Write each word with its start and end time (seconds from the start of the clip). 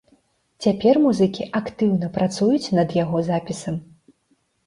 Цяпер 0.65 0.95
музыкі 1.03 1.45
актыўна 1.59 2.09
працуюць 2.17 2.73
над 2.79 2.97
яго 3.03 3.17
запісам. 3.29 3.75